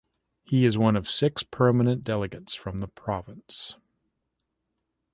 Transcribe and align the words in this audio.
He 0.41 0.65
is 0.65 0.79
one 0.79 0.95
of 0.95 1.07
six 1.07 1.43
permanent 1.43 2.03
delegates 2.03 2.55
from 2.55 2.79
the 2.79 2.87
province. 2.87 3.77